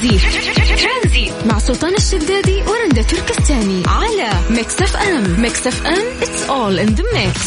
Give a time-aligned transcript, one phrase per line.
[0.00, 3.82] ترانزيت مع سلطان الشدادي ورندا تركستاني.
[3.86, 7.40] على Mix FM Mix FM it's all in the mix.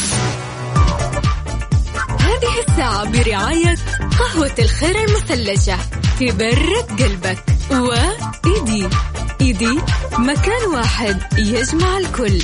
[2.21, 3.75] هذه الساعة برعاية
[4.19, 5.77] قهوة الخير المثلجة.
[6.19, 7.43] تبرد قلبك.
[7.71, 8.87] وإيدي
[9.41, 9.79] إيدي
[10.17, 12.41] مكان واحد يجمع الكل.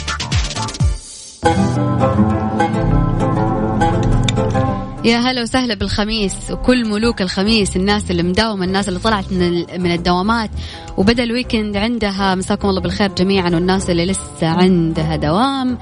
[5.04, 9.92] يا هلا وسهلا بالخميس وكل ملوك الخميس الناس اللي مداومة الناس اللي طلعت من من
[9.92, 10.50] الدوامات.
[10.98, 15.78] وبدأ الويكند عندها مساكم الله بالخير جميعا والناس اللي لسه عندها دوام.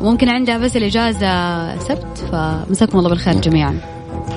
[0.00, 3.80] وممكن عندها بس الإجازة سبت فمساكم الله بالخير جميعا.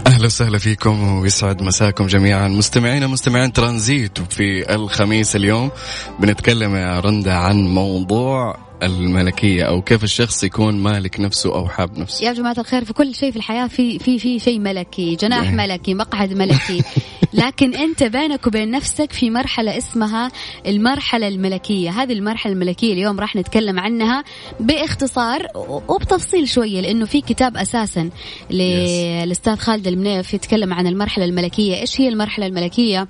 [0.07, 2.47] أهلا وسهلا فيكم ويسعد مساكم جميعا.
[2.47, 5.71] مستمعينا مستمعين ترانزيت في الخميس اليوم
[6.19, 12.25] بنتكلم يا رندا عن موضوع الملكية أو كيف الشخص يكون مالك نفسه أو حاب نفسه.
[12.25, 15.55] يا جماعة الخير في كل شيء في الحياة في في في شيء ملكي جناح إيه.
[15.55, 16.83] ملكي مقعد ملكي.
[17.33, 20.31] لكن أنت بينك وبين نفسك في مرحلة اسمها
[20.67, 21.89] المرحلة الملكية.
[21.89, 24.23] هذه المرحلة الملكية اليوم راح نتكلم عنها
[24.59, 25.47] باختصار
[25.87, 28.09] وبتفصيل شوية لأنه في كتاب أساسا
[28.49, 31.75] للأستاذ خالد المنيف يتكلم عن المرحلة الملكية.
[31.81, 33.07] إيش هي المرحلة الملكية؟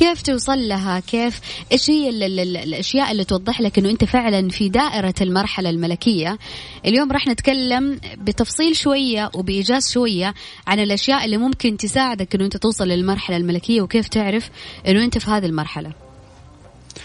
[0.00, 1.40] كيف توصل لها؟ كيف؟
[1.72, 5.70] إيش هي ال ال ال الأشياء اللي توضح لك إنه أنت فعلا في دائرة المرحلة
[5.70, 6.38] الملكية؟
[6.86, 10.34] اليوم راح نتكلم بتفصيل شوية وبإيجاز شوية
[10.66, 14.50] عن الأشياء اللي ممكن تساعدك إنه أنت توصل للمرحلة الملكية وكيف تعرف
[14.88, 15.92] إنه أنت في هذه المرحلة.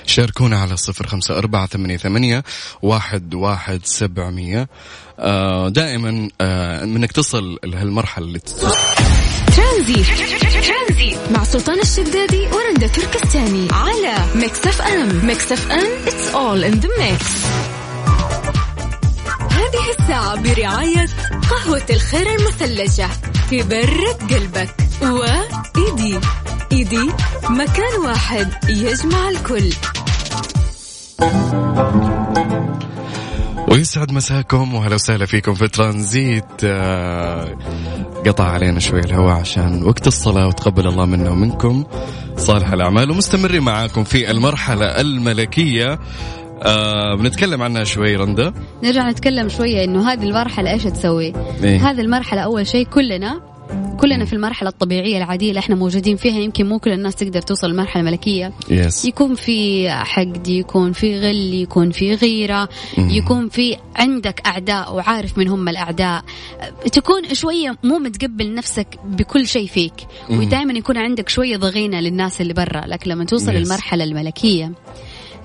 [0.06, 2.44] شاركونا على صفر خمسة أربعة ثمانية, ثمانية
[2.82, 4.68] واحد, واحد سبعمية.
[5.20, 8.40] آه دائما آه منك تصل لهالمرحلة اللي
[9.56, 10.04] ترانزيت.
[11.32, 17.24] مع سلطان الشدادي ورندا تركستاني على Mix FM Mix FM it's all in the mix.
[19.52, 21.06] هذه الساعة برعاية
[21.50, 23.10] قهوة الخير المثلجة
[23.52, 26.20] تبرد قلبك وإيدي.
[26.72, 27.12] إيدي
[27.50, 29.74] مكان واحد يجمع الكل.
[33.68, 36.46] ويسعد مساكم وهلا وسهلا فيكم في ترانزيت.
[36.64, 37.58] آه،
[38.26, 41.84] قطع علينا شوي الهواء عشان وقت الصلاة وتقبل الله منا ومنكم
[42.38, 46.00] صالح الأعمال ومستمرين معاكم في المرحلة الملكية.
[46.64, 48.54] آه بنتكلم عنها شوي رندا.
[48.84, 53.55] نرجع نتكلم شوية إنه هذه المرحلة إيش تسوي؟ إيه؟ هذه المرحلة أول شيء كلنا
[54.00, 57.68] كلنا في المرحلة الطبيعية العادية اللي إحنا موجودين فيها يمكن مو كل الناس تقدر توصل
[57.68, 64.42] للمرحلة الملكية يس يكون في حقد يكون في غل يكون في غيرة يكون في عندك
[64.48, 66.24] أعداء وعارف من هم الأعداء.
[66.92, 69.94] تكون شوية مو متقبل نفسك بكل شيء فيك
[70.30, 72.82] ودائما يكون عندك شوية ضغينة للناس اللي برا.
[72.88, 73.56] لكن لما توصل Yes.
[73.56, 74.72] للمرحلة الملكية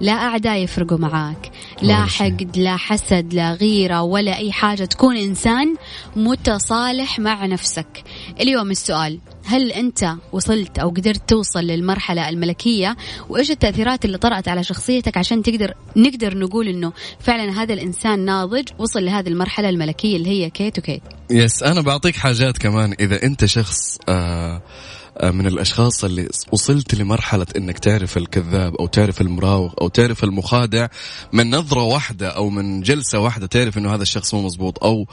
[0.01, 1.51] لا أعداء يفرقوا معاك.
[1.83, 2.05] لا.
[2.05, 4.85] حقد لا حسد لا غيرة ولا أي حاجة.
[4.85, 5.75] تكون إنسان
[6.17, 8.05] متصالح مع نفسك.
[8.41, 12.97] اليوم السؤال هل أنت وصلت أو قدرت توصل للمرحلة الملكية؟
[13.29, 18.69] وإيش التأثيرات اللي طرأت على شخصيتك عشان تقدر نقدر نقول إنه فعلا هذا الإنسان ناضج
[18.79, 23.45] وصل لهذه المرحلة الملكية اللي هي كيت وكيت؟ يس أنا بعطيك حاجات كمان إذا أنت
[23.45, 24.63] شخص آه،
[25.25, 30.87] من الأشخاص اللي وصلت لمرحلة إنك تعرف الكذاب أو تعرف المراوغ أو تعرف المخادع
[31.33, 35.07] من نظرة واحدة أو من جلسة واحدة تعرف إنه هذا الشخص مو مزبوط أو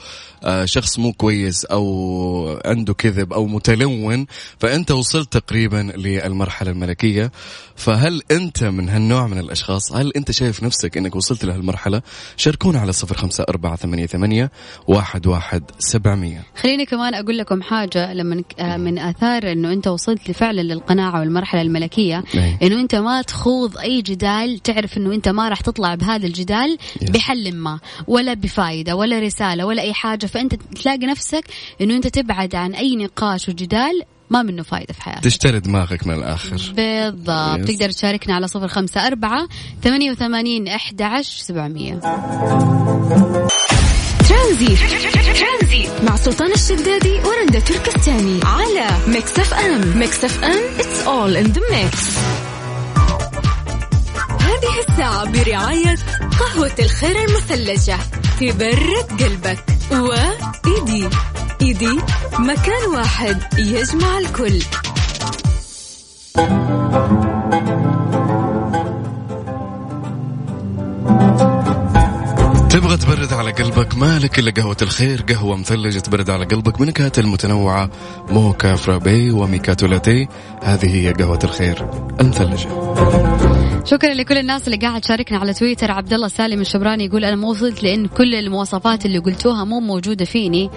[0.44, 4.26] آه، شخص مو كويس أو عنده كذب أو متلون.
[4.58, 7.32] فأنت وصلت تقريبا للمرحلة الملكية.
[7.76, 12.02] فهل أنت من هالنوع من الأشخاص هل أنت شايف نفسك إنك وصلت لهالمرحلة؟
[12.36, 14.50] شاركونا على صفر خمسة أربعة ثمانية ثمانية
[14.86, 16.44] واحد واحد سبعمية.
[16.56, 21.62] خليني كمان أقول لكم حاجة لما آه، من آثار إنه أنت وصلت فعلا للقناعة والمرحلة
[21.62, 22.58] الملكية إيه.
[22.62, 26.78] إنه أنت ما تخوض أي جدال تعرف إنه أنت ما راح تطلع بهذا الجدال.
[27.02, 31.44] بحل ما ولا بفايدة ولا رسالة ولا أي حاجة فأنت تلاقي نفسك
[31.80, 36.14] إنه أنت تبعد عن أي نقاش وجدال ما منه فايدة في حياتك تشتري دماغك من
[36.14, 37.66] الآخر بالضبط Yes.
[37.66, 39.48] تقدر تشاركنا على صفر خمسة أربعة
[39.82, 42.00] ثمانية وثمانين أحد عشر سبعمية
[44.28, 45.88] ترانزيت.
[46.02, 48.40] مع سلطان الشدادي ورندا تركستاني.
[48.44, 51.96] على Mix FM Mix FM it's all in the mix.
[54.42, 55.96] هذه الساعة برعاية
[56.40, 57.98] قهوة الخير المثلجة
[58.40, 59.64] تبرد قلبك.
[59.90, 61.08] وإيدي
[61.62, 62.00] إيدي
[62.38, 64.62] مكان واحد يجمع الكل.
[72.78, 77.90] تبغى تبرد على قلبك مالك إلا قهوة الخير قهوة مثلجة تبرد على قلبك بنكهات المتنوعة.
[78.30, 80.28] موكا فرابي وماكياتو لاتيه
[80.62, 81.90] هذه هي قهوة الخير
[82.20, 82.68] المثلجة.
[83.84, 85.90] شكرا لكل الناس اللي قاعد تشاركنا على تويتر.
[85.90, 90.24] عبد الله سالم الشبراني يقول أنا مو وصلت لأن كل المواصفات اللي قلتوها مو موجودة
[90.24, 90.70] فيني.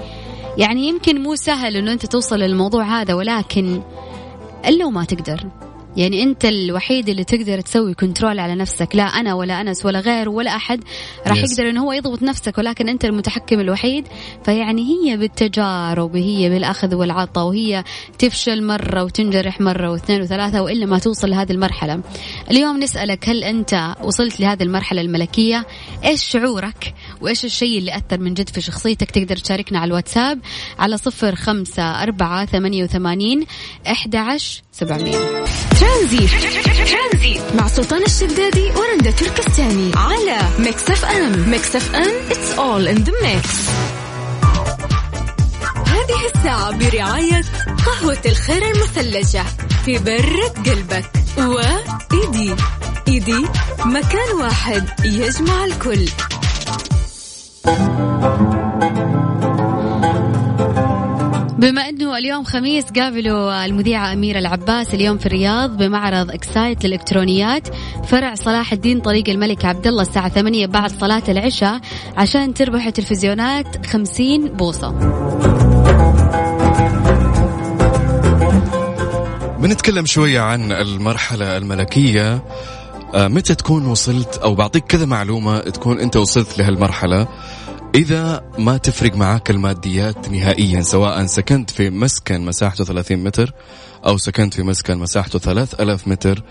[0.57, 3.81] يعني يمكن مو سهل إنه أنت توصل للموضوع هذا ولكن
[4.67, 5.45] إلا وما تقدر.
[5.97, 8.95] يعني أنت الوحيد اللي تقدر تسوي control على نفسك.
[8.95, 10.83] لا أنا ولا أنس ولا غير ولا أحد
[11.27, 11.51] راح Yes.
[11.51, 14.07] يقدر انه هو يضبط نفسك ولكن أنت المتحكم الوحيد.
[14.45, 17.83] فيعني هي بالتجارب هي بالأخذ والعطاء وهي
[18.19, 22.01] تفشل مرة وتنجرح مرة واثنين وثلاثة وإلا ما توصل لهذه المرحلة.
[22.51, 25.65] اليوم نسألك هل أنت وصلت لهذه المرحلة الملكية؟
[26.05, 30.39] إيش شعورك؟ وإيش الشيء اللي أثر من جد في شخصيتك؟ تقدر تشاركنا على الواتساب
[30.79, 33.45] على صفر خمسة أربعة ثمانية وثمانين
[33.91, 35.45] أحد عشر سبعمية.
[35.79, 41.49] ترانزيت مع سلطان الشدادي ورندا تركستاني على Mix FM.
[41.49, 43.47] Mix FM it's all in the mix.
[45.87, 47.41] هذه الساعة برعاية
[47.85, 49.43] قهوة الخير المثلجة
[49.85, 52.55] في برة قلبك وإيدي.
[53.07, 53.45] إيدي
[53.85, 56.05] مكان واحد يجمع الكل.
[61.61, 67.67] بما إنه اليوم خميس قابلوا المذيعة أميرة العباس اليوم في الرياض بمعرض إكسايت للإلكترونيات.
[68.07, 71.79] فرع صلاح الدين طريق الملك عبد الله الساعة 8 بعد صلاة العشاء
[72.17, 74.91] عشان تربحوا تلفزيونات 50 بوصة.
[79.59, 82.43] بنتكلم شوية عن المرحلة الملكية.
[83.15, 87.27] آه، متى تكون وصلت؟ أو بعطيك كذا معلومة تكون أنت وصلت لهالمرحلة.
[87.95, 93.53] إذا ما تفرق معاك الماديات نهائيا سواء سكنت في مسكن مساحته 30 متر
[94.05, 96.43] أو سكنت في مسكن مساحته 3000 متر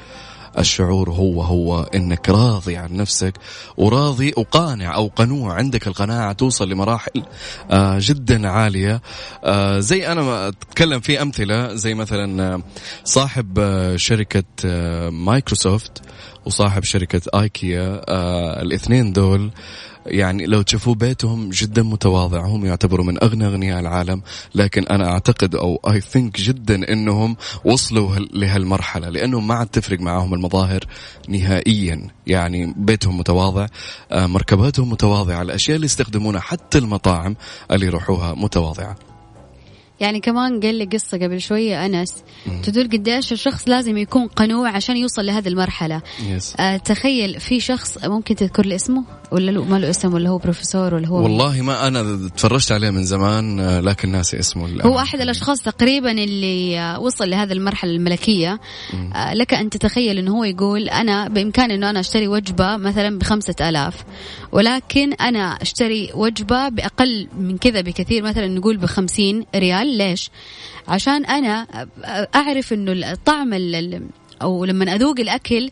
[0.58, 3.34] الشعور هو هو إنك راضي عن نفسك
[3.76, 5.54] وراضي وقانع أو قنوع.
[5.54, 7.22] عندك القناعة توصل لمراحل
[7.70, 9.02] آه جدا عالية.
[9.44, 12.62] آه زي أنا أتكلم في أمثلة زي مثلا آه،
[13.04, 13.58] صاحب
[13.96, 14.44] شركة
[15.10, 16.02] مايكروسوفت
[16.46, 18.02] وصاحب شركة آيكيا
[18.62, 19.50] الاثنين دول
[20.06, 24.22] يعني لو تشوفوا بيتهم جدا متواضع هم يعتبروا من أغنى أغنياء العالم
[24.54, 30.00] لكن أنا أعتقد أو I think جدا إنهم وصلوا هال- لهالمرحلة لأنهم ما عاد تفرق
[30.00, 30.84] معاهم المظاهر
[31.28, 32.06] نهائيا.
[32.26, 33.66] يعني بيتهم متواضع
[34.12, 37.36] آه، مركباتهم متواضعة الأشياء اللي يستخدمونها حتى المطاعم
[37.70, 38.96] اللي يروحوها متواضعة.
[40.00, 42.14] يعني كمان قال لي قصة قبل شوية أنس
[42.62, 46.02] تدل قديش الشخص لازم يكون قنوع عشان يوصل لهذه المرحلة.
[46.26, 50.28] يس أه تخيل في شخص ممكن تذكر لي اسمه؟ ولا له ما له اسم ولا
[50.28, 54.62] هو بروفيسور ولا هو والله ما أنا تفرجت عليه من زمان آه، لكن ناسي اسمه
[54.62, 55.02] هو للأمانة.
[55.02, 58.60] أحد الأشخاص تقريبا اللي آه، وصل لهذه المرحلة الملكية.
[59.14, 63.54] آه، لك أن تتخيل إنه هو يقول أنا بإمكاني إنه أنا أشتري وجبة مثلا بخمسة
[63.60, 64.04] آلاف
[64.52, 69.89] ولكن أنا أشتري وجبة بأقل من كذا بكثير مثلا نقول بخمسين ريال.
[69.98, 70.30] ليش؟
[70.88, 71.66] عشان أنا
[72.34, 74.06] أعرف إنه الطعم ال- ال-
[74.42, 75.70] أو لما أذوق الأكل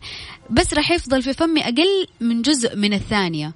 [0.49, 3.53] بس راح يفضل في فمي أقل من جزء من الثانية.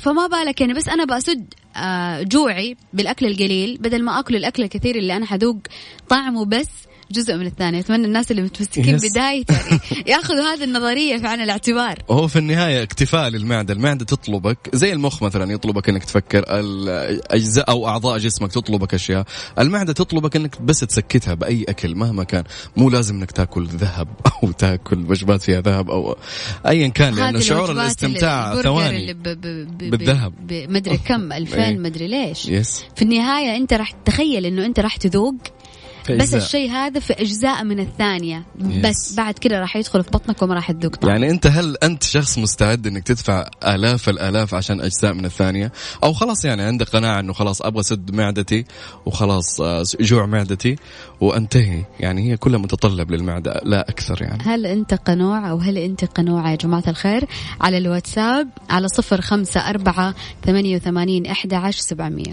[0.00, 4.96] فما بالك يعني بس أنا بسد آه، جوعي بالأكل القليل بدل ما أكل الأكل الكثير
[4.96, 5.56] اللي أنا حذوق
[6.08, 6.68] طعمه بس
[7.10, 9.44] جزء من الثاني أتمنى الناس اللي متمسكين يعني
[10.06, 11.98] ياخذوا هذه النظرية في عين الاعتبار.
[12.10, 13.74] هو في النهاية اكتفاء للمعدة.
[13.74, 19.24] المعدة تطلبك زي المخ مثلا يطلبك إنك تفكر الأجزاء أو أعضاء جسمك تطلبك أشياء.
[19.58, 22.44] المعدة تطلبك إنك بس تسكتها بأي أكل مهما كان.
[22.76, 24.08] مو لازم إنك تأكل ذهب
[24.42, 26.16] أو تأكل وجبات فيها ذهب أو
[26.66, 29.12] أيا كان هذه شعور الاستمتاع البرجر اللي ثواني.
[29.14, 29.40] ب- ب-
[29.78, 30.32] ب- بالذهب.
[30.50, 31.78] مدري كم 2000 إيه.
[31.78, 32.46] مدري ليش.
[32.46, 35.34] يس في النهاية أنت راح تتخيل إنه أنت راح تذوق
[36.10, 36.34] بس.
[36.34, 38.44] الشيء هذا في أجزاء من الثانية.
[38.58, 38.64] Yes.
[38.64, 42.38] بس بعد كده راح يدخل في بطنك وما راح تذوق يعني أنت هل أنت شخص
[42.38, 45.72] مستعد إنك تدفع آلاف الآلاف عشان أجزاء من الثانية؟
[46.04, 48.64] أو خلاص يعني عندك قناعة إنه خلاص أبغى سد معدتي
[49.06, 50.76] وخلاص آه، جوع معدتي
[51.20, 51.84] وأنتهي.
[52.00, 54.42] يعني هي كلها متطلب للمعدة لا أكثر يعني.
[54.42, 57.24] هل أنت قنوع أو هل أنت قنوعه يا جماعة الخير؟
[57.60, 60.14] على الواتساب على صفر خمسة أربعة
[60.46, 62.32] ثمانية وثمانين إحدى عشر سبعمئه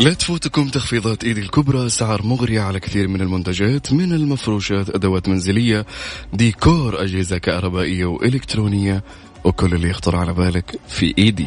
[0.00, 5.86] لا تفوتكم تخفيضات ايدي الكبرى اسعار مغرية على كثير من المنتجات من المفروشات أدوات منزلية
[6.32, 9.04] ديكور أجهزة كهربائية وإلكترونية
[9.44, 11.46] وكل اللي يخطر على بالك في إيدي.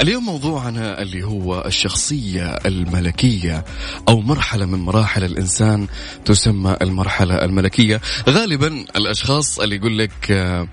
[0.00, 3.64] اليوم موضوعنا اللي هو الشخصية الملكية
[4.08, 5.86] أو مرحلة من مراحل الإنسان
[6.24, 8.00] تسمى المرحلة الملكية.
[8.28, 10.68] غالبا الأشخاص اللي يقول لك آه،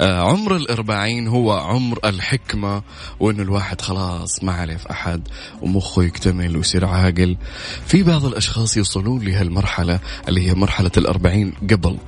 [0.00, 2.82] عمر الأربعين هو عمر الحكمة
[3.20, 5.28] وإنه الواحد خلاص ما عليه في أحد
[5.62, 7.36] ومخه يكتمل ويصير عاقل.
[7.86, 11.98] في بعض الأشخاص يوصلون لهالمرحلة اللي هي مرحلة الأربعين قبل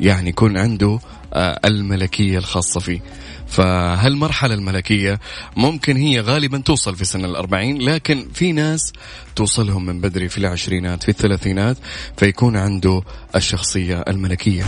[0.00, 0.98] يعني يكون عنده
[1.34, 3.00] آه، الملكية الخاصة فيه.
[3.46, 5.20] فهالمرحلة الملكية
[5.56, 8.92] ممكن هي غالبا توصل في سن الأربعين لكن في ناس
[9.36, 11.76] توصلهم من بدري في العشرينات في الثلاثينات
[12.16, 13.02] فيكون عنده
[13.36, 14.64] الشخصية الملكية.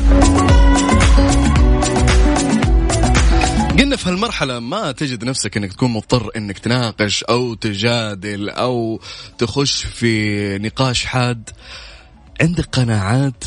[3.79, 9.01] قلنا في هالمرحلة ما تجد نفسك إنك تكون مضطر إنك تناقش أو تجادل أو
[9.39, 11.51] تخش في نقاش حاد.
[12.41, 13.45] عندك قناعات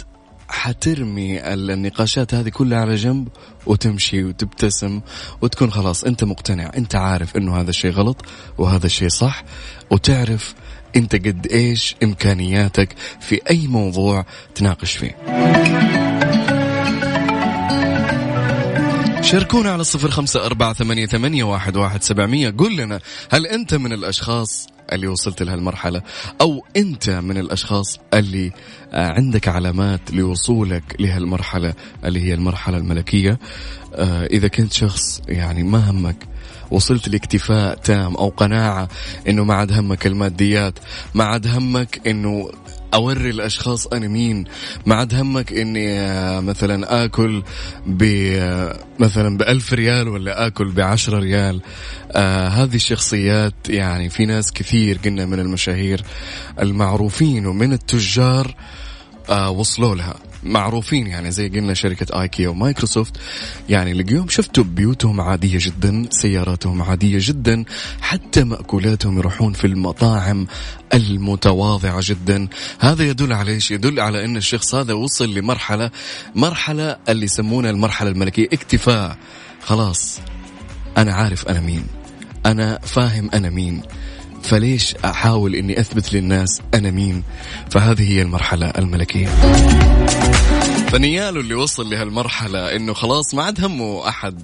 [0.48, 3.28] حترمي النقاشات هذه كلها على جنب
[3.66, 5.02] وتمشي وتبتسم
[5.42, 8.26] وتكون خلاص أنت مقتنع أنت عارف إنه هذا الشيء غلط
[8.58, 9.44] وهذا الشيء صح
[9.92, 10.56] وتعرف
[10.96, 15.16] أنت قد إيش إمكانياتك في أي موضوع تناقش فيه.
[19.22, 22.50] شاركونا على الصفر خمسة أربعة ثمانية, ثمانية واحد, واحد سبعمية.
[22.50, 23.00] قل لنا
[23.32, 26.02] هل أنت من الأشخاص اللي وصلت لهالمرحلة؟
[26.42, 28.52] أو أنت من الأشخاص اللي
[28.94, 31.74] آه، عندك علامات لوصولك لهالمرحلة
[32.06, 33.40] اللي هي المرحلة الملكية؟
[33.96, 36.28] آه، إذا كنت شخص يعني ما همك
[36.72, 38.88] وصلت لاكتفاء تام أو قناعة
[39.28, 40.80] إنه ما عاد همك الماديات
[41.14, 42.52] ما عاد همك إنه
[42.94, 44.46] أوري الأشخاص أنا مين.
[44.86, 47.44] ما عاد همك إني آه، مثلا آكل
[47.86, 48.04] ب
[48.36, 51.62] آه، مثلا بألف ريال ولا آكل بعشرة ريال.
[52.12, 56.02] آه هذه الشخصيات يعني في ناس كثير قلنا من المشاهير
[56.62, 58.56] المعروفين ومن التجار
[59.30, 60.29] آه وصلوا لها.
[60.44, 63.18] معروفين يعني زي قلنا شركة ايكيا ومايكروسوفت
[63.70, 67.64] يعني اليوم شفتوا بيوتهم عادية جدا سياراتهم عادية جدا
[68.02, 70.48] حتى مأكولاتهم يروحون في المطاعم
[70.94, 72.48] المتواضعة جدا.
[72.80, 75.92] هذا يدل على إيش؟ يدل على إن الشخص هذا وصل لمرحلة
[76.36, 78.48] مرحلة اللي يسمونها المرحلة الملكية.
[78.54, 79.18] اكتفاء.
[79.62, 80.20] خلاص.
[80.98, 81.88] أنا عارف أنا مين.
[82.46, 83.82] أنا فاهم أنا مين.
[84.44, 87.24] فليش أحاول إني أثبت للناس أنا مين؟
[87.70, 89.28] فهذه هي المرحلة الملكية.
[90.92, 94.42] فنيالو اللي وصل لهالمرحلة إنه خلاص ما عاد همه أحد.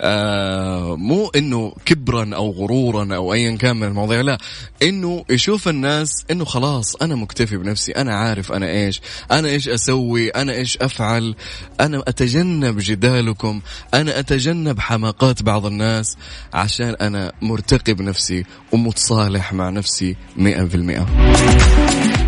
[0.00, 4.38] آه مو إنه كبرا أو غرورا أو ايا كان من المواضيع لا.
[4.82, 9.00] إنه يشوف الناس إنه خلاص أنا مكتفي بنفسي أنا عارف أنا إيش
[9.32, 11.34] أنا إيش أسوي أنا إيش أفعل
[11.80, 13.60] أنا أتجنب جدالكم
[13.94, 16.16] أنا أتجنب حماقات بعض الناس
[16.54, 21.06] عشان أنا مرتقي بنفسي ومتصالح مع نفسي مئة في المئة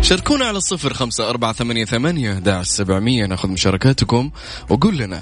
[0.05, 4.31] شاركونا على الصفر خمسة أربعة ثمانية ثمانية سبعمية ناخذ مشاركاتكم
[4.69, 5.21] وقول لنا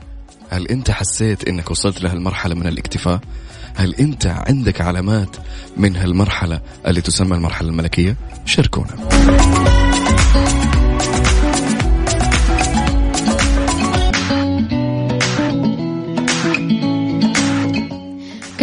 [0.50, 3.20] هل أنت حسيت أنك وصلت لهالمرحلة من الاكتفاء؟
[3.76, 5.36] هل أنت عندك علامات
[5.78, 9.10] من هالمرحلة اللي تسمى المرحلة الملكية؟ شاركونا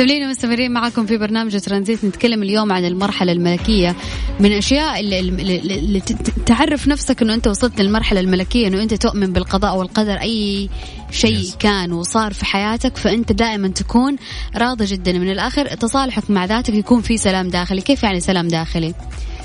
[0.00, 3.96] مكملين ومستمرين معكم في برنامج ترانزيت نتكلم اليوم عن المرحلة الملكية
[4.40, 6.00] من الأشياء اللي, اللي, اللي
[6.46, 10.68] تعرف نفسك أنه أنت وصلت للمرحلة الملكية أنه أنت تؤمن بالقضاء والقدر أي
[11.10, 11.56] شيء yes.
[11.56, 14.16] كان وصار في حياتك فأنت دائما تكون
[14.56, 18.94] راضي جدا من الآخر تصالحك مع ذاتك يكون في سلام داخلي كيف يعني سلام داخلي؟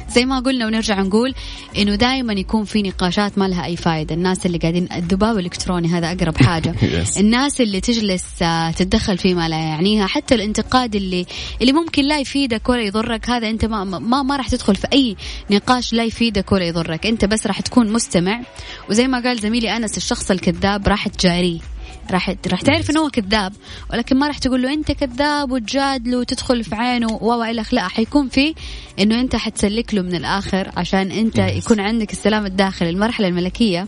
[0.09, 1.33] زي ما قلنا ونرجع نقول
[1.77, 6.12] إنه دائما يكون في نقاشات ما لها أي فائده الناس اللي قاعدين الذباب الإلكتروني هذا
[6.12, 6.75] أقرب حاجة.
[7.19, 10.07] الناس اللي تجلس آه، تتدخل فيما لا يعنيها.
[10.07, 11.25] حتى الانتقاد اللي
[11.62, 15.15] اللي ممكن لا يفيدك ولا يضرك هذا أنت ما ما, ما راح تدخل في أي
[15.51, 17.05] نقاش لا يفيدك ولا يضرك.
[17.05, 18.41] أنت بس راح تكون مستمع.
[18.89, 21.75] وزي ما قال زميلي أنس الشخص الكذاب راح تجاريه.
[22.12, 23.53] راح راح تعرف إنه هو كذاب
[23.93, 28.29] ولكن ما راح تقول له أنت كذاب وتجادله وتدخل في عينه و إلى لا حيكون
[28.29, 28.55] في
[29.00, 33.88] إنه أنت حتسلك له من الآخر عشان أنت يكون عندك السلام الداخلي المرحلة الملكية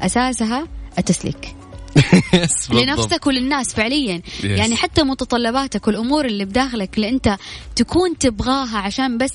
[0.00, 0.66] أساسها
[0.98, 1.57] التسليك.
[2.70, 4.22] لنفسك وللناس فعليا.
[4.40, 4.44] Yes.
[4.44, 7.36] يعني حتى متطلباتك والأمور اللي بداخلك اللي أنت
[7.76, 9.32] تكون تبغاها عشان بس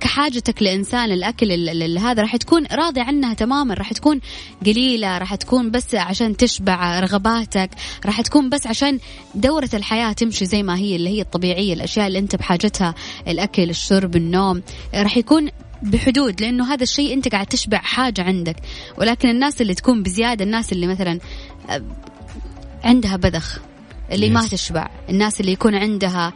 [0.00, 4.20] كحاجتك لإنسان الأكل اللي هذا راح تكون راضي عنها تماما راح تكون
[4.66, 7.70] قليلة راح تكون بس عشان تشبع رغباتك
[8.06, 8.98] راح تكون بس عشان
[9.34, 12.94] دورة الحياة تمشي زي ما هي اللي هي الطبيعية الأشياء اللي أنت بحاجتها
[13.28, 14.62] الأكل الشرب النوم
[14.94, 15.48] راح يكون
[15.82, 18.56] بحدود لأنه هذا الشيء أنت قاعد تشبع حاجة عندك.
[18.98, 21.18] ولكن الناس اللي تكون بزيادة الناس اللي مثلا
[22.84, 23.58] عندها بذخ
[24.12, 24.32] اللي yes.
[24.32, 24.90] ما تشبع.
[25.08, 26.32] الناس اللي يكون عندها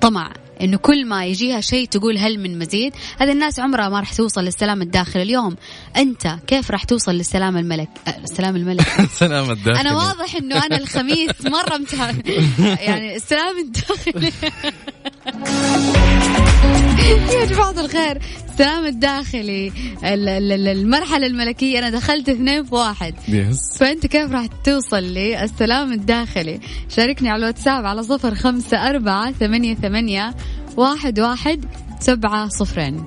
[0.00, 4.12] طمع إنه كل ما يجيها شيء تقول هل من مزيد؟ هذه الناس عمرها ما راح
[4.12, 5.56] توصل للسلام الداخلي اليوم.
[5.96, 9.00] أنت كيف راح توصل للسلام الملك؟ أه السلام الملك.
[9.00, 9.80] السلام الداخلي.
[9.80, 12.22] أنا واضح إنه أنا الخميس مرة امتحان
[12.86, 14.32] يعني السلام الداخلي.
[17.34, 18.20] يا جماعة الخير.
[18.52, 19.72] السلام الداخلي.
[20.72, 21.78] المرحلة الملكية.
[21.78, 23.14] أنا دخلت اثنين في واحد.
[23.28, 26.60] يس فأنت كيف راح توصل لي؟ السلام الداخلي.
[26.96, 30.34] شاركني على الواتساب على صفر خمسة أربعة ثمانية ثمانية
[30.76, 31.64] واحد واحد
[32.00, 33.06] سبعة صفرين.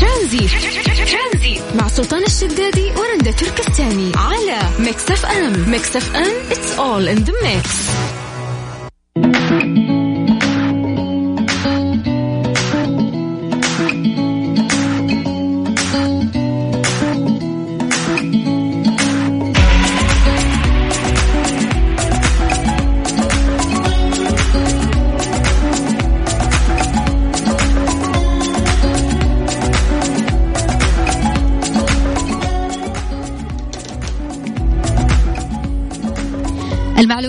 [0.00, 0.48] ترانزي
[1.74, 4.12] مع سلطان الشدادي ورندا تركستاني.
[4.16, 5.70] على ميكس أف أم.
[5.70, 6.50] ميكس أف أم.
[6.50, 7.90] It's all in the mix.
[9.16, 10.09] Thank you.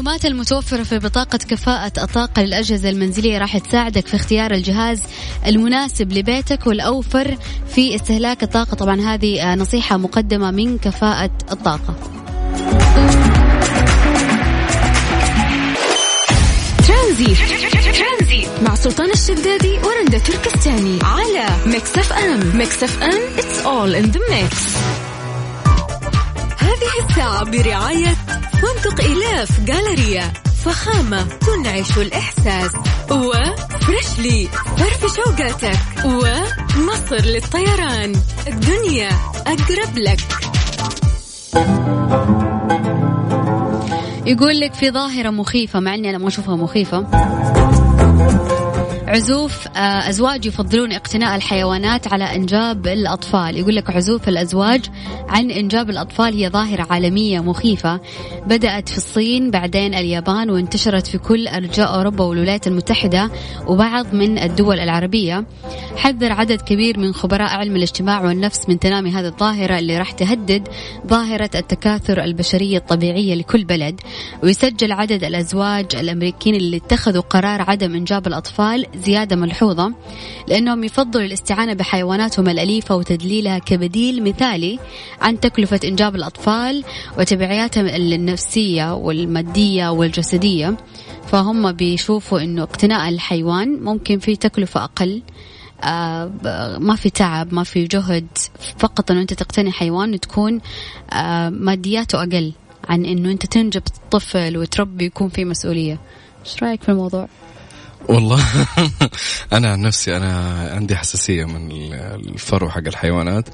[0.02, 5.02] المعلومات المتوفرة في بطاقة كفاءة الطاقة للأجهزة المنزلية راح تساعدك في اختيار الجهاز
[5.48, 7.38] المناسب لبيتك والأوفر
[7.76, 8.76] في استهلاك الطاقة.
[8.76, 11.96] طبعا هذه نصيحة مقدمة من كفاءة الطاقة.
[16.88, 21.00] ترانزي مع سلطان الشدادي ورندا تركستاني.
[21.04, 22.58] على ميكس أف أم.
[22.58, 25.01] ميكس أف أم it's all in the mix.
[26.82, 28.16] هذه الساعة برعاية
[28.54, 30.34] فندق إلاف جالريا
[30.66, 32.72] فخامة تنعش الإحساس.
[33.12, 35.80] وفريشلي فرف شوقاتك.
[36.06, 38.16] ومصر للطيران.
[38.48, 39.10] الدنيا
[39.48, 40.20] أقرب لك.
[44.26, 47.08] يقول لك في ظاهرة مخيفة مع إني أنا ما أشوفها مخيفة.
[49.12, 53.58] عزوف آه، أزواج يفضلون اقتناء الحيوانات على إنجاب الأطفال.
[53.58, 54.86] يقول لك عزوف الأزواج
[55.30, 58.00] عن إنجاب الأطفال هي ظاهرة عالمية مخيفة.
[58.48, 63.32] بدأت في الصين بعدين اليابان وانتشرت في كل أرجاء أوروبا والولايات المتحدة
[63.68, 65.46] وبعض من الدول العربية.
[65.96, 70.68] حذر عدد كبير من خبراء علم الاجتماع والنفس من تنامي هذه الظاهرة اللي راح تهدد
[71.08, 74.02] ظاهرة التكاثر البشرية الطبيعية لكل بلد.
[74.44, 79.94] ويسجل عدد الأزواج الأمريكيين اللي اتخذوا قرار عدم إنجاب الأطفال زيادة ملحوظة
[80.48, 84.80] لأنهم يفضلوا الاستعانة بحيواناتهم الأليفة وتدليلها كبديل مثالي
[85.22, 86.84] عن تكلفة إنجاب الأطفال
[87.20, 90.78] وتبعياتها النفسية والمادية والجسدية.
[91.28, 95.22] فهم بيشوفوا إنه اقتناء الحيوان ممكن في تكلفة أقل
[95.84, 96.32] آه
[96.80, 98.28] ما في تعب ما في جهد
[98.78, 100.62] فقط إنه أنت تقتني حيوان وتكون
[101.14, 102.52] آه مادياته أقل
[102.90, 106.00] عن إنه أنت تنجب طفل وتربي يكون في مسؤولية.
[106.46, 107.28] إيش رأيك في الموضوع؟
[108.10, 108.44] والله.
[109.54, 113.50] أنا عن نفسي أنا عندي حساسية من الفرو حق الحيوانات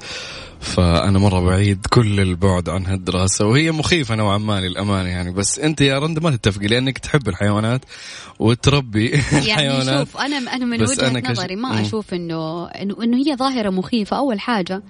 [0.60, 5.30] فأنا مرة بعيد كل البعد عن هالدراسة وهي مخيفة نوعا ما للأمانة يعني.
[5.30, 7.84] بس أنت يا رند ما تتفقي لأنك تحبي الحيوانات
[8.38, 9.98] وتربي يعني الحيوانات.
[10.08, 14.82] شوف أنا أنا من وجهة نظري ما أشوف إنه إنه هي ظاهرة مخيفة أول حاجة.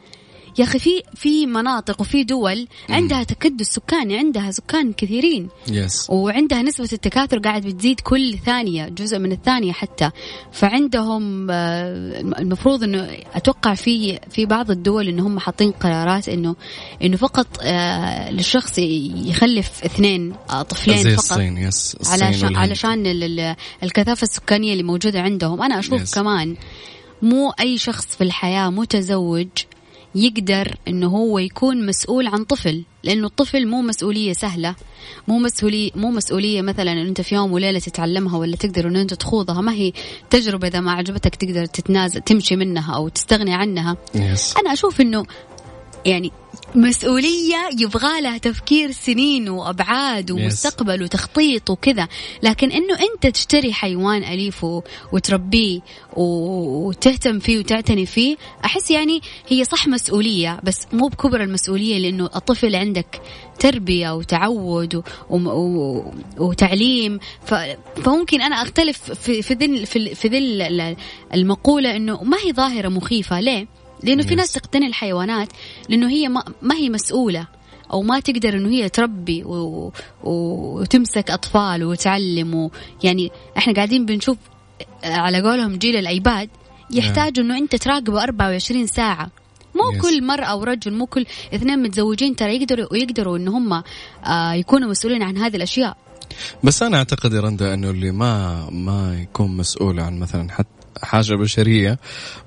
[0.59, 5.49] يا أخي في في مناطق وفي دول عندها تكدس سكاني عندها سكان كثيرين.
[5.71, 6.07] Yes.
[6.11, 10.11] وعندها نسبة التكاثر قاعد بتزيد كل ثانية جزء من الثانية حتى.
[10.53, 16.57] فعندهم آه، المفروض إنه أتوقع في في بعض الدول إنه هم حاطين قرارات انه
[17.03, 23.07] إنه فقط آه، للشخص يخلف اثنين آه، طفلين زي فقط الصين يس الصين علشان علشان
[23.83, 25.62] الكثافة السكانية اللي موجودة عندهم.
[25.62, 26.14] أنا أشوف يس.
[26.14, 26.57] كمان
[27.23, 29.49] مو أي شخص في الحياة متزوج
[30.25, 34.75] يقدر إنه هو يكون مسؤول عن طفل لأنه الطفل مو مسؤولية سهلة
[35.29, 39.15] مو مسؤوليه مو مسؤولية مثلا انه أنت في يوم وليلة تتعلمها ولا تقدر انه أنت
[39.15, 39.93] تخوضها ما هي
[40.31, 44.59] تجربة إذا ما عجبتك تقدر تتنازل تمشي منها أو تستغني عنها yes.
[44.59, 45.25] أنا أشوف إنه
[46.09, 46.33] يعني
[46.75, 52.09] مسؤولية يبغى لها تفكير سنين وأبعاد ومستقبل وتخطيط وكذا.
[52.42, 54.66] لكن أنه أنت تشتري حيوان أليف
[55.12, 55.81] وتربيه
[56.16, 62.77] وتهتم فيه وتعتني فيه أحس يعني هي صح مسؤولية بس مو بكبر المسؤولية لأنه الطفل
[62.77, 63.21] عندك
[63.59, 65.03] تربية وتعود
[66.38, 67.18] وتعليم.
[68.05, 70.97] فممكن أنا أختلف في في ذي في ذي
[71.35, 73.40] المقولة أنه ما هي ظاهرة مخيفة.
[73.40, 73.66] ليه؟
[74.03, 75.49] لأنه في ناس تقتني الحيوانات
[75.89, 77.47] لأنه هي ما, ما هي مسؤولة
[77.93, 79.93] أو ما تقدر إنه هي تربي و...
[80.25, 82.71] وتمسك أطفال وتعلم و...
[83.03, 84.37] يعني إحنا قاعدين بنشوف
[85.05, 86.49] على قولهم جيل الأيباد
[86.91, 89.31] يحتاج إنه أنت تراقبه 24 ساعة.
[89.75, 90.03] مو yes.
[90.03, 93.83] كل مرأة ورجل مو كل اثنين متزوجين ترى يقدروا يقدروا إن هم
[94.25, 95.97] آه يكونوا مسؤولين عن هذه الأشياء.
[96.65, 101.35] بس أنا أعتقد يا رندا إنه اللي ما ما يكون مسؤول عن مثلا حتى حاجة
[101.35, 101.99] بشرية.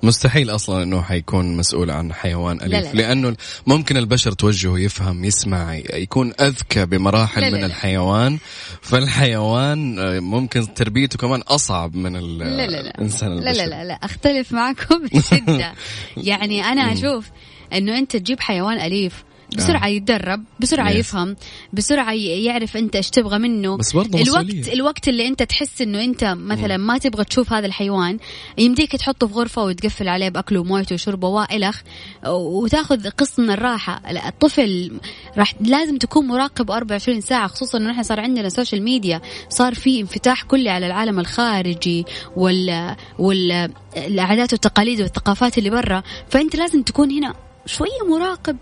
[0.02, 2.70] مستحيل أصلا إنه حيكون مسؤول عن حيوان أليف.
[2.72, 2.80] لا.
[2.80, 2.92] لا.
[2.92, 3.36] لأنه
[3.66, 7.66] ممكن البشر توجهه يفهم يسمع يكون أذكى بمراحل لا لا من لا.
[7.66, 8.38] الحيوان.
[8.82, 12.80] فالحيوان آه، ممكن تربيته كمان أصعب من لا لا لا.
[12.80, 13.66] الإنسان لا البشري.
[13.66, 13.84] لا لا.
[13.84, 15.72] لا أختلف معكم بشدة.
[16.16, 17.30] يعني أنا أشوف
[17.72, 19.24] إنه أنت تجيب حيوان أليف
[19.56, 20.96] بسرعة يتدرب بسرعة Yes.
[20.96, 21.36] يفهم
[21.72, 23.76] بسرعة ي- يعرف انت إيش تبغى منه.
[23.76, 24.72] بس برضه الوقت مسؤولية.
[24.72, 28.18] الوقت اللي انت تحس انه انت مثلا ما تبغى تشوف هذا الحيوان
[28.58, 31.82] يمديك تحطه في غرفة وتقفل عليه باكله ومويته وشربه والخ
[32.28, 34.02] وتاخذ قسط من الراحة.
[34.12, 34.92] لا، الطفل
[35.38, 40.00] راح لازم تكون مراقب 24 ساعة خصوصا إنه إحنا صار عندنا سوشيال ميديا صار في
[40.00, 42.04] انفتاح كلي على العالم الخارجي
[42.36, 46.02] وال وال العادات والتقاليد والثقافات اللي برا.
[46.28, 47.34] فأنت لازم تكون هنا
[47.66, 48.56] شوية مراقب.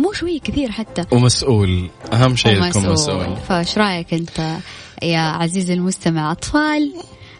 [0.00, 1.04] مو شوية كثير حتى.
[1.10, 1.90] ومسؤول.
[2.12, 3.36] أهم شيء تكون مسؤول.
[3.48, 4.56] فايش رأيك أنت
[5.02, 6.92] يا عزيزي المستمع؟ أطفال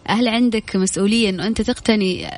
[0.06, 2.30] هل عندك مسؤولية إنه أنت تقتني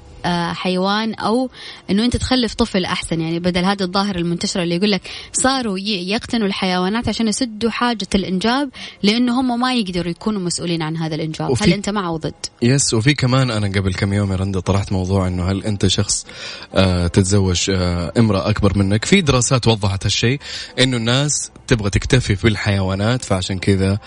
[0.53, 1.51] حيوان أو
[1.91, 3.21] إنه أنت تخلف طفل أحسن.
[3.21, 8.71] يعني بدل هذه الظاهره المنتشره اللي يقول لك صاروا يقتنوا الحيوانات عشان يسدوا حاجة الإنجاب
[9.03, 11.51] لأنه هم ما يقدروا يكونوا مسؤولين عن هذا الإنجاب.
[11.51, 14.61] وفي- هل أنت مع أو ضد؟ يس وفي كمان أنا قبل كم يوم يا رندا
[14.61, 16.27] طرحت موضوع إنه هل أنت شخص
[16.75, 20.41] آه تتزوج آه امرأة أكبر منك؟ في دراسات وضحت هالشيء
[20.79, 23.99] إنه الناس تبغى تكتفي بالحيوانات فعشان كذا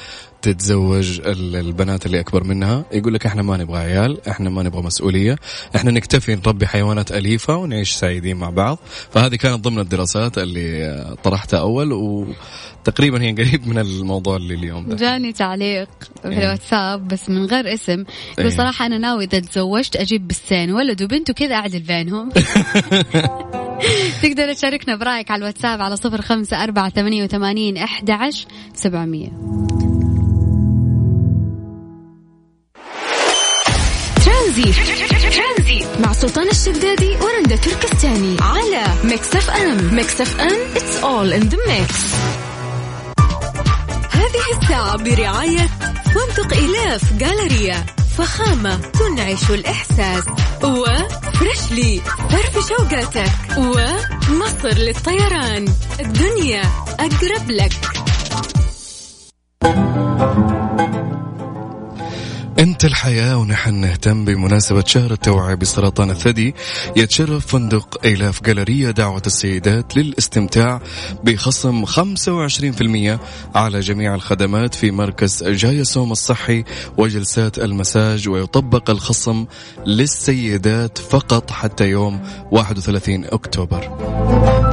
[0.45, 2.85] تتزوج ال- البنات اللي أكبر منها.
[2.91, 5.35] يقول لك إحنا ما نبغى عيال إحنا ما نبغى مسؤولية.
[5.75, 8.77] إحنا نكتفي نربي حيوانات أليفة ونعيش سعيدين مع بعض.
[9.11, 14.85] فهذه كانت ضمن الدراسات اللي آه، طرحتها أول وتقريبا هي قريب من الموضوع اللي اليوم
[14.87, 14.95] ده.
[14.95, 15.89] جاني تعليق
[16.21, 16.37] في إيه.
[16.37, 17.99] الواتساب بس من غير اسم.
[18.33, 18.49] يقول إيه.
[18.49, 22.29] صراحة أنا ناوي إذا تزوجت أجيب بستين ولد وبنت وكذا أعدل بينهم.
[24.23, 29.29] تقدر تشاركنا برأيك على الواتساب على صفر خمسة أربعة ثمانية وثمانين أحد عشر سبعمية.
[34.63, 35.87] ترانزيت.
[35.99, 38.37] مع سلطان الشدادي ورندا تركستاني.
[38.41, 39.95] على ميكس أف أم.
[39.95, 41.93] ميكس أف أم it's all in the mix.
[44.11, 45.69] هذه الساعة برعاية
[46.05, 47.85] فندق إلاف جالريا
[48.17, 50.23] فخامة تنعش الإحساس.
[50.63, 53.31] وفريشلي فرف شوقاتك.
[53.57, 55.73] ومصر للطيران.
[55.99, 56.63] الدنيا
[56.99, 58.04] أقرب لك.
[62.85, 66.55] الحياة ونحن نهتم بمناسبة شهر التوعية بسرطان الثدي.
[66.95, 70.81] يتشرف فندق إيلاف جالرية دعوة السيدات للاستمتاع
[71.23, 73.19] بخصم 25%
[73.55, 76.63] على جميع الخدمات في مركز جايسوم الصحي
[76.97, 79.45] وجلسات المساج ويطبق الخصم
[79.85, 82.19] للسيدات فقط حتى يوم
[82.51, 84.64] 31 أكتوبر.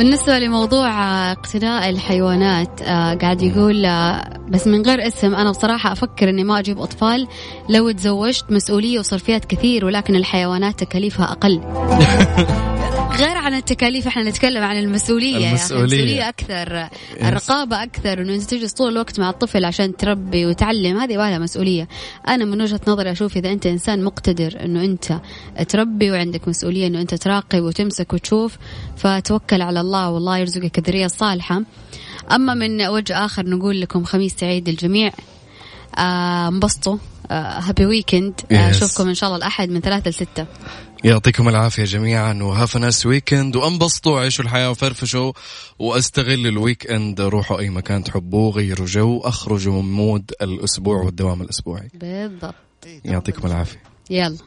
[0.00, 5.92] بالنسبة لموضوع آه، اقتناء الحيوانات آه، قاعد يقول آه، بس من غير اسم أنا بصراحة
[5.92, 7.28] أفكر إني ما أجيب أطفال
[7.68, 11.60] لو تزوجت مسؤولية وصرفيات كثير ولكن الحيوانات تكاليفها أقل.
[13.16, 15.74] غير عن التكاليف إحنا نتكلم عن المسؤولية يا أخي.
[15.74, 16.28] المسؤولية.
[16.28, 16.88] أكثر
[17.22, 21.38] الرقابة أكثر إنه أنت تجلس طول الوقت مع الطفل عشان تربي وتعلم هذه يبغى لها
[21.38, 21.88] مسؤولية
[22.28, 25.20] أنا من وجهة نظري أشوف إذا أنت إنسان مقتدر إنه أنت
[25.68, 28.56] تربي وعندك مسؤولية إنه أنت تراقب وتمسك وتشوف
[28.96, 31.62] فتوكل على الله والله يرزقك الذرية الصالحة
[32.32, 35.10] أما من وجه آخر نقول لكم خميس سعيد للجميع
[35.98, 36.96] آه، انبسطوا
[37.30, 38.54] هابي ويكند Yes.
[38.54, 40.46] أشوفكم إن شاء الله الأحد من ثلاثة لستة
[41.04, 45.32] يعطيكم العافية جميعا و have nice weekend وانبسطوا عيشوا الحياة وفرفشوا
[45.78, 51.90] واستغلوا ال weekend روحوا أي مكان تحبوه غيروا جو أخرجوا من mood الأسبوع والدوام الأسبوعي.
[51.94, 52.54] بالضبط.
[53.04, 53.82] يعطيكم العافية.
[54.10, 54.38] يلا.